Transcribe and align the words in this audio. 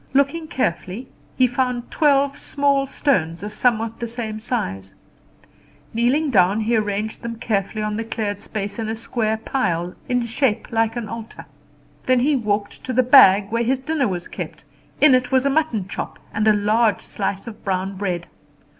Looking 0.15 0.47
carefully, 0.47 1.09
he 1.37 1.45
found 1.45 1.91
twelve 1.91 2.35
small 2.35 2.87
stones 2.87 3.43
of 3.43 3.53
somewhat 3.53 3.99
the 3.99 4.07
same 4.07 4.39
size; 4.39 4.95
kneeling 5.93 6.31
down, 6.31 6.61
he 6.61 6.75
arranged 6.75 7.21
them 7.21 7.35
carefully 7.35 7.83
on 7.83 7.97
the 7.97 8.03
cleared 8.03 8.41
space 8.41 8.79
in 8.79 8.89
a 8.89 8.95
square 8.95 9.37
pile, 9.37 9.93
in 10.09 10.25
shape 10.25 10.71
like 10.71 10.95
an 10.95 11.07
altar. 11.07 11.45
Then 12.07 12.21
he 12.21 12.35
walked 12.35 12.83
to 12.85 12.93
the 12.93 13.03
bag 13.03 13.51
where 13.51 13.61
his 13.61 13.77
dinner 13.77 14.07
was 14.07 14.27
kept; 14.27 14.63
in 14.99 15.13
it 15.13 15.31
was 15.31 15.45
a 15.45 15.51
mutton 15.51 15.87
chop 15.87 16.17
and 16.33 16.47
a 16.47 16.53
large 16.53 17.01
slice 17.03 17.45
of 17.45 17.63
brown 17.63 17.95
bread. 17.95 18.25